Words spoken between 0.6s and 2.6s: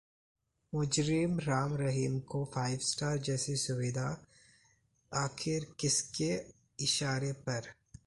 मुजरिम राम रहीम को